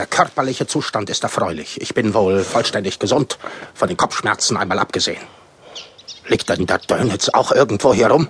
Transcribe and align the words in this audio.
Der 0.00 0.06
körperliche 0.06 0.66
Zustand 0.66 1.10
ist 1.10 1.24
erfreulich. 1.24 1.78
Ich 1.82 1.92
bin 1.92 2.14
wohl 2.14 2.42
vollständig 2.42 2.98
gesund, 2.98 3.36
von 3.74 3.86
den 3.86 3.98
Kopfschmerzen 3.98 4.56
einmal 4.56 4.78
abgesehen. 4.78 5.20
Liegt 6.26 6.48
denn 6.48 6.64
der 6.64 6.78
Dönitz 6.78 7.28
auch 7.28 7.52
irgendwo 7.52 7.92
hier 7.92 8.06
rum? 8.06 8.26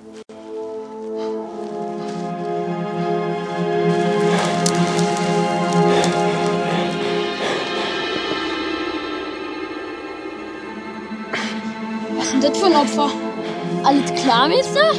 Was 12.17 12.27
ist 12.27 12.33
denn 12.33 12.41
das 12.41 12.59
für 12.59 12.67
ein 12.67 12.75
Opfer? 12.75 13.11
Alles 13.85 14.21
klar, 14.21 14.49
Meister? 14.49 14.93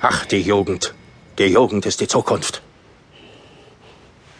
Ach, 0.00 0.24
die 0.24 0.40
Jugend. 0.40 0.94
Die 1.40 1.46
Jugend 1.46 1.86
ist 1.86 2.02
die 2.02 2.06
Zukunft. 2.06 2.60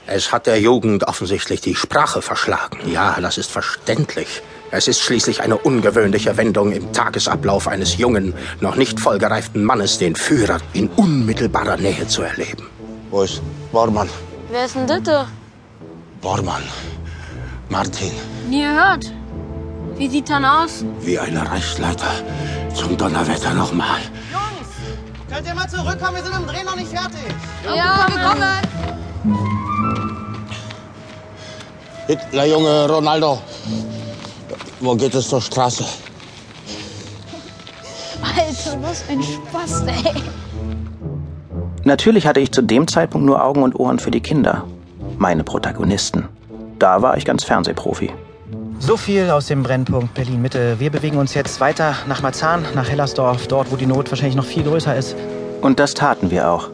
Es 0.07 0.33
hat 0.33 0.47
der 0.47 0.61
Jugend 0.61 1.09
offensichtlich 1.09 1.63
die 1.63 1.75
Sprache 1.75 2.21
verschlagen. 2.21 2.79
Ja, 2.93 3.19
das 3.23 3.39
ist 3.39 3.51
verständlich. 3.51 4.43
Es 4.71 4.87
ist 4.87 5.01
schließlich 5.01 5.41
eine 5.41 5.57
ungewöhnliche 5.57 6.37
Wendung 6.37 6.73
im 6.73 6.93
Tagesablauf 6.93 7.69
eines 7.69 7.97
jungen, 7.97 8.35
noch 8.61 8.77
nicht 8.77 9.01
vollgereiften 9.01 9.65
Mannes, 9.65 9.97
den 9.97 10.15
Führer 10.15 10.59
in 10.75 10.89
unmittelbarer 10.89 11.79
Nähe 11.79 12.07
zu 12.07 12.21
erleben. 12.21 12.67
Wo 13.11 13.23
ist 13.23 13.41
Bormann? 13.73 14.11
Wer 14.51 14.67
ist 14.67 14.75
denn 14.75 14.87
das? 14.87 15.03
da? 15.03 15.27
Bormann. 16.21 16.65
Martin. 17.71 18.13
Nie 18.51 18.65
gehört. 18.65 19.11
Wie 19.97 20.11
sieht 20.11 20.29
dann 20.29 20.45
aus? 20.45 20.85
Wie 21.01 21.19
eine 21.19 21.51
Reichsleiter. 21.51 22.13
Zum 22.75 22.95
Donnerwetter 22.99 23.55
nochmal. 23.55 24.01
Könnt 25.33 25.47
ihr 25.47 25.55
mal 25.55 25.69
zurückkommen? 25.69 26.17
Wir 26.17 26.25
sind 26.25 26.35
im 26.37 26.47
Dreh 26.47 26.65
noch 26.65 26.75
nicht 26.75 26.91
fertig. 26.91 27.21
Ja, 27.65 28.07
wir 28.09 28.19
kommen. 28.19 29.41
Hitlerjunge 32.09 32.89
Ronaldo. 32.89 33.41
Wo 34.81 34.97
geht 34.97 35.15
es 35.15 35.29
zur 35.29 35.41
Straße? 35.41 35.85
Alter, 38.23 38.83
was 38.83 39.05
ein 39.09 39.23
Spaß, 39.23 39.83
ey. 39.87 40.15
Natürlich 41.85 42.27
hatte 42.27 42.41
ich 42.41 42.51
zu 42.51 42.63
dem 42.63 42.89
Zeitpunkt 42.89 43.25
nur 43.27 43.43
Augen 43.43 43.63
und 43.63 43.79
Ohren 43.79 44.01
für 44.01 44.11
die 44.11 44.21
Kinder. 44.21 44.65
Meine 45.19 45.45
Protagonisten. 45.45 46.29
Da 46.79 47.03
war 47.03 47.17
ich 47.17 47.25
ganz 47.25 47.45
Fernsehprofi. 47.45 48.11
So 48.83 48.97
viel 48.97 49.29
aus 49.29 49.47
dem 49.47 49.63
Brennpunkt 49.63 50.15
Berlin-Mitte. 50.15 50.81
Wir 50.81 50.91
bewegen 50.91 51.19
uns 51.19 51.35
jetzt 51.35 51.61
weiter 51.61 51.95
nach 52.09 52.23
Marzahn, 52.23 52.65
nach 52.75 52.89
Hellersdorf, 52.89 53.47
dort, 53.47 53.71
wo 53.71 53.77
die 53.77 53.87
Not 53.87 54.11
wahrscheinlich 54.11 54.37
noch 54.37 54.47
viel 54.47 54.63
größer 54.63 54.97
ist. 54.97 55.15
Und 55.61 55.79
das 55.79 55.93
taten 55.93 56.31
wir 56.31 56.51
auch. 56.51 56.71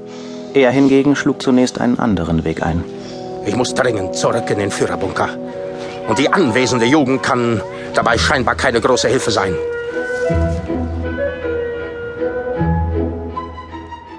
Er 0.55 0.71
hingegen 0.71 1.17
schlug 1.17 1.43
zunächst 1.43 1.81
einen 1.81 1.99
anderen 1.99 2.45
Weg 2.45 2.63
ein. 2.63 2.85
Ich 3.45 3.57
muss 3.57 3.75
dringend 3.75 4.15
zurück 4.15 4.49
in 4.51 4.61
den 4.61 4.71
Führerbunker. 4.71 5.31
Und 6.07 6.21
die 6.21 6.33
anwesende 6.33 6.87
Jugend 6.87 7.25
kann 7.25 7.61
dabei 7.93 8.17
scheinbar 8.17 8.55
keine 8.55 8.81
große 8.81 9.09
Hilfe 9.09 9.33
sein. 9.33 9.55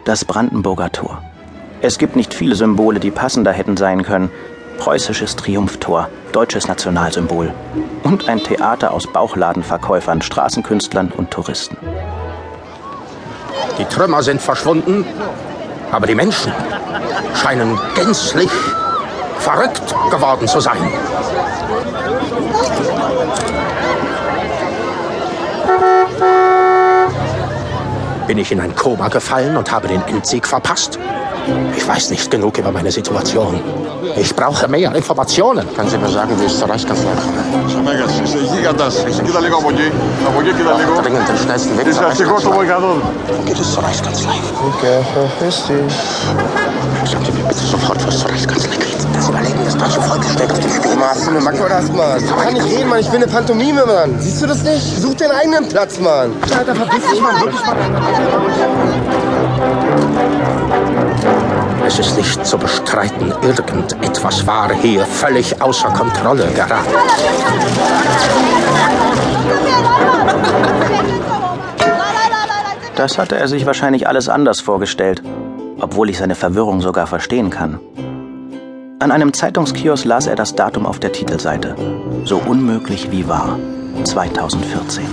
Das 0.03 0.25
Brandenburger 0.25 0.91
Tor. 0.91 1.23
Es 1.79 1.97
gibt 1.97 2.17
nicht 2.17 2.33
viele 2.33 2.55
Symbole, 2.55 2.99
die 2.99 3.11
passender 3.11 3.53
hätten 3.53 3.77
sein 3.77 4.03
können. 4.03 4.29
Preußisches 4.77 5.35
Triumphtor, 5.35 6.09
deutsches 6.31 6.67
Nationalsymbol. 6.67 7.53
Und 8.03 8.29
ein 8.29 8.39
Theater 8.39 8.91
aus 8.91 9.11
Bauchladenverkäufern, 9.11 10.21
Straßenkünstlern 10.21 11.11
und 11.11 11.31
Touristen. 11.31 11.77
Die 13.77 13.85
Trümmer 13.85 14.23
sind 14.23 14.41
verschwunden, 14.41 15.05
aber 15.91 16.07
die 16.07 16.15
Menschen 16.15 16.51
scheinen 17.35 17.79
gänzlich 17.95 18.51
verrückt 19.39 19.95
geworden 20.11 20.47
zu 20.47 20.59
sein. 20.59 20.77
Bin 28.27 28.37
ich 28.37 28.51
in 28.51 28.59
ein 28.59 28.75
Koma 28.75 29.07
gefallen 29.07 29.55
und 29.55 29.71
habe 29.71 29.87
den 29.87 30.01
Endsieg 30.03 30.45
verpasst? 30.45 30.99
Ich 31.76 31.86
weiß 31.88 32.10
nicht 32.10 32.30
genug 32.30 32.58
über 32.58 32.70
meine 32.70 32.92
Situation. 32.92 33.60
Ich 34.16 34.34
brauche 34.36 34.68
mehr 34.68 34.94
Informationen. 34.94 35.66
Können 35.74 35.90
Sie 35.90 35.98
mir 35.98 36.08
sagen, 36.08 36.32
wie 36.40 36.46
es 36.46 36.58
zur 36.58 36.68
Reichskanzlei 36.68 37.12
kommt? 37.20 37.70
Σαμέγας, 37.72 38.12
είσαι 38.24 38.38
εκεί 38.38 38.62
καντάς. 38.62 38.94
Κοίτα 39.24 39.40
λίγο 39.40 39.56
από 39.56 39.70
εκεί. 39.70 39.88
Από 40.28 40.40
εκεί 40.40 40.52
κοίτα 40.58 40.72
λίγο. 40.78 40.92
Dringend 41.02 41.26
den 41.30 41.38
schnellsten 41.42 41.72
Weg 41.78 41.84
zur 41.84 41.90
Είσαι 41.90 42.04
αστικό 42.04 42.38
στο 42.38 42.50
Reichskanzlei. 42.50 42.56
Βολκανόν. 42.56 42.98
Wo 43.28 43.42
geht 43.48 43.60
es 43.64 43.68
zur 43.72 43.82
Reichskanzlei? 43.86 44.36
Okay, 44.70 44.98
verpiss 45.14 45.58
dich. 45.68 45.96
Sagen 47.10 47.24
Sie 47.26 47.32
mir 47.38 47.44
bitte 47.48 47.64
sofort, 47.74 48.00
was 48.06 48.18
zur 48.20 48.28
Reichskanzlei 48.30 48.76
geht. 48.86 49.00
Das 49.16 49.28
Überleben 49.28 49.64
des 49.68 49.76
deutschen 49.82 50.02
Volkes 50.08 50.30
steht 50.36 50.50
auf 50.54 50.60
dem 50.64 50.70
Spiel. 50.76 50.94
Mann, 51.00 51.10
hast 51.12 51.24
du 51.26 51.30
eine 51.30 51.40
Macke 51.46 51.62
oder 51.66 51.76
hast, 51.80 51.92
Mann? 52.00 52.18
Ich 52.24 52.36
kann 52.44 52.54
nicht 52.58 52.68
reden, 52.74 52.88
Mann. 52.90 53.00
Ich 53.04 53.10
bin 53.14 53.20
eine 53.22 53.30
Pantomime, 53.36 53.82
Mann. 53.94 54.10
Siehst 54.24 54.38
du 54.42 54.46
das 54.52 54.60
nicht? 54.70 54.84
Such 55.02 55.16
den 55.22 55.30
eigenen 55.40 55.64
Platz, 55.72 55.92
Mann. 56.08 56.28
Alter, 56.58 56.74
verpiss 56.82 57.04
dich, 57.10 57.20
Mann. 57.26 57.36
Wirklich, 57.42 57.64
Mann. 57.68 57.78
Es 61.85 61.99
ist 61.99 62.17
nicht 62.17 62.45
zu 62.45 62.57
bestreiten, 62.57 63.33
irgendetwas 63.41 64.45
war 64.45 64.73
hier 64.73 65.05
völlig 65.05 65.61
außer 65.61 65.89
Kontrolle 65.89 66.47
geraten. 66.53 66.93
Das 72.95 73.17
hatte 73.17 73.37
er 73.37 73.47
sich 73.47 73.65
wahrscheinlich 73.65 74.07
alles 74.07 74.27
anders 74.27 74.59
vorgestellt, 74.59 75.23
obwohl 75.79 76.09
ich 76.09 76.17
seine 76.17 76.35
Verwirrung 76.35 76.81
sogar 76.81 77.07
verstehen 77.07 77.49
kann. 77.49 77.79
An 78.99 79.11
einem 79.11 79.33
Zeitungskiosk 79.33 80.05
las 80.05 80.27
er 80.27 80.35
das 80.35 80.55
Datum 80.55 80.85
auf 80.85 80.99
der 80.99 81.11
Titelseite. 81.11 81.75
So 82.25 82.37
unmöglich 82.37 83.11
wie 83.11 83.27
wahr. 83.27 83.59
2014. 84.03 85.05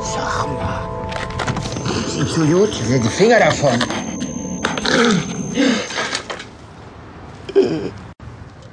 Sag 0.00 0.24
mal. 0.24 0.31
So 2.18 2.44
gut. 2.44 2.70
Die 2.88 3.08
Finger 3.08 3.38
davon. 3.38 3.78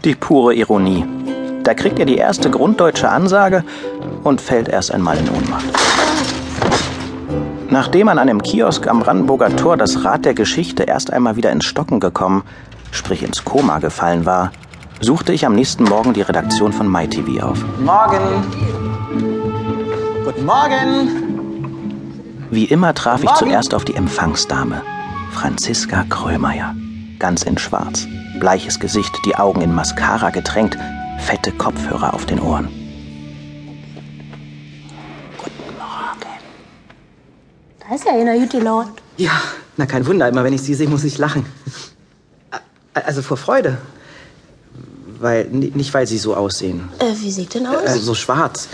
Die 0.03 0.15
pure 0.15 0.53
Ironie. 0.53 1.05
Da 1.63 1.73
kriegt 1.73 1.99
er 1.99 2.05
die 2.05 2.17
erste 2.17 2.49
grunddeutsche 2.49 3.09
Ansage 3.09 3.63
und 4.23 4.41
fällt 4.41 4.67
erst 4.67 4.91
einmal 4.91 5.17
in 5.17 5.29
Ohnmacht. 5.29 5.65
Nachdem 7.69 8.09
an 8.09 8.17
einem 8.17 8.41
Kiosk 8.41 8.87
am 8.87 8.99
Brandenburger 8.99 9.55
Tor 9.55 9.77
das 9.77 10.03
Rad 10.03 10.25
der 10.25 10.33
Geschichte 10.33 10.83
erst 10.83 11.13
einmal 11.13 11.35
wieder 11.35 11.51
ins 11.51 11.65
Stocken 11.65 11.99
gekommen, 11.99 12.43
sprich 12.91 13.23
ins 13.23 13.45
Koma 13.45 13.79
gefallen 13.79 14.25
war, 14.25 14.51
suchte 14.99 15.31
ich 15.33 15.45
am 15.45 15.55
nächsten 15.55 15.83
Morgen 15.83 16.13
die 16.13 16.23
Redaktion 16.23 16.73
von 16.73 16.91
MyTV 16.91 17.43
auf. 17.43 17.63
Morgen. 17.79 18.43
Guten 20.25 20.45
Morgen. 20.45 21.18
Wie 22.51 22.65
immer 22.65 22.95
traf 22.95 23.23
ich 23.23 23.31
zuerst 23.35 23.75
auf 23.75 23.85
die 23.85 23.93
Empfangsdame, 23.93 24.81
Franziska 25.31 26.03
Krömeier. 26.09 26.75
Ganz 27.19 27.43
in 27.43 27.59
schwarz. 27.59 28.07
Bleiches 28.39 28.79
Gesicht, 28.79 29.15
die 29.25 29.35
Augen 29.35 29.61
in 29.61 29.73
Mascara 29.73 30.31
getränkt, 30.31 30.75
fette 31.19 31.51
Kopfhörer 31.51 32.13
auf 32.13 32.25
den 32.25 32.39
Ohren. 32.39 32.67
Da 37.87 37.95
ist 37.95 38.05
ja 38.05 38.13
einer 38.13 38.37
gut 38.39 38.49
gelaunt. 38.49 38.99
Ja, 39.17 39.41
na 39.77 39.85
kein 39.85 40.07
Wunder, 40.07 40.27
immer 40.27 40.43
wenn 40.43 40.53
ich 40.53 40.61
sie 40.61 40.73
sehe, 40.73 40.87
muss 40.87 41.03
ich 41.03 41.19
lachen. 41.19 41.45
Also 42.93 43.21
vor 43.21 43.37
Freude. 43.37 43.77
Weil, 45.19 45.45
nicht 45.45 45.93
weil 45.93 46.07
sie 46.07 46.17
so 46.17 46.35
aussehen. 46.35 46.89
Äh, 46.99 47.13
wie 47.21 47.31
sieht 47.31 47.53
denn 47.53 47.67
aus? 47.67 47.83
Äh, 47.83 47.99
so 47.99 48.15
schwarz. 48.15 48.69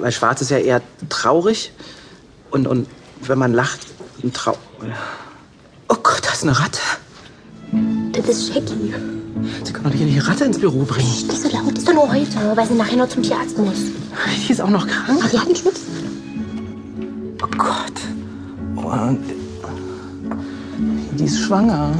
Weil 0.00 0.10
schwarz 0.10 0.40
ist 0.40 0.50
ja 0.50 0.58
eher 0.58 0.80
traurig. 1.08 1.72
Und, 2.50 2.66
und 2.66 2.88
wenn 3.28 3.38
man 3.38 3.52
lacht, 3.52 3.80
ein 4.22 4.32
Trau... 4.32 4.56
Oh 5.88 5.96
Gott, 6.02 6.20
da 6.24 6.32
ist 6.32 6.42
eine 6.42 6.58
Ratte. 6.58 6.80
das 8.12 8.28
ist 8.28 8.52
Shaggy. 8.52 8.94
Sie 9.64 9.72
können 9.72 9.84
doch 9.84 9.94
nicht 9.94 10.02
eine 10.02 10.26
Ratte 10.28 10.44
ins 10.44 10.58
Büro 10.58 10.84
bringen. 10.84 11.08
Nicht 11.08 11.32
so 11.32 11.48
laut, 11.48 11.76
ist 11.76 11.88
doch 11.88 11.94
nur 11.94 12.12
heute, 12.12 12.56
weil 12.56 12.66
sie 12.66 12.74
nachher 12.74 12.96
noch 12.96 13.08
zum 13.08 13.22
Tierarzt 13.22 13.58
muss. 13.58 13.74
Die 14.46 14.52
ist 14.52 14.60
auch 14.60 14.70
noch 14.70 14.86
krank. 14.86 15.20
Ach, 15.22 15.30
die 15.30 15.38
hat 15.38 15.46
einen 15.46 15.56
Schnupfen. 15.56 15.92
Oh 17.42 17.46
Gott. 17.56 17.92
Und 18.76 19.20
die 21.18 21.24
ist 21.24 21.40
schwanger. 21.40 21.92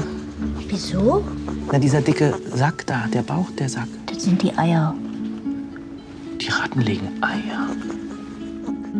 Wieso? 0.68 1.24
Na, 1.70 1.78
dieser 1.78 2.00
dicke 2.00 2.34
Sack 2.54 2.86
da, 2.86 3.06
der 3.12 3.22
Bauch, 3.22 3.48
der 3.58 3.68
Sack. 3.68 3.88
Das 4.06 4.22
sind 4.22 4.42
die 4.42 4.56
Eier. 4.56 4.94
Die 6.40 6.48
Ratten 6.48 6.80
legen 6.80 7.08
Eier. 7.22 7.68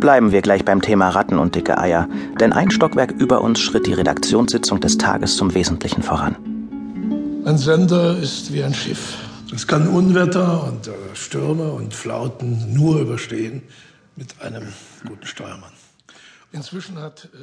Bleiben 0.03 0.33
wir 0.33 0.43
gleich 0.43 0.65
beim 0.65 0.83
Thema 0.83 1.11
Ratten 1.11 1.39
und 1.39 1.55
dicke 1.55 1.79
Eier, 1.79 2.09
denn 2.41 2.53
ein 2.53 2.73
Stockwerk 2.73 3.13
über 3.13 3.41
uns 3.41 3.61
schritt 3.61 3.87
die 3.87 3.93
Redaktionssitzung 3.93 4.81
des 4.81 4.99
Tages 4.99 5.37
zum 5.37 5.55
Wesentlichen 5.55 6.03
voran. 6.03 6.35
Ein 7.45 7.57
Sender 7.57 8.19
ist 8.19 8.53
wie 8.53 8.65
ein 8.65 8.75
Schiff. 8.75 9.17
Es 9.55 9.65
kann 9.65 9.87
Unwetter 9.87 10.65
und 10.65 10.89
äh, 10.89 10.91
Stürme 11.15 11.71
und 11.71 11.95
Flauten 11.95 12.75
nur 12.75 12.99
überstehen 12.99 13.63
mit 14.17 14.35
einem 14.41 14.73
guten 15.07 15.25
Steuermann. 15.25 15.71
Inzwischen 16.51 16.99
hat 16.99 17.29
äh, 17.33 17.37